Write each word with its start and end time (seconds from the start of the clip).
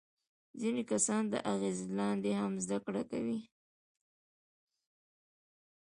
ځینې 0.59 0.83
کسان 0.91 1.21
د 1.29 1.35
اغیز 1.53 1.79
لاندې 1.97 2.31
هم 2.39 2.53
زده 2.63 2.77
کړه 2.85 3.03
کوي. 3.11 3.39